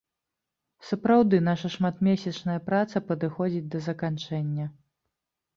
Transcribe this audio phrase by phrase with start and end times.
[0.87, 4.65] Сапраўды, наша шматмесячная праца падыходзіць да заканчэння.